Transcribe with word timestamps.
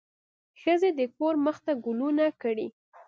ښځې 0.61 0.89
د 0.99 1.01
کور 1.15 1.33
مخ 1.45 1.57
ته 1.65 1.71
ګلونه 1.85 2.25
کري. 2.41 2.67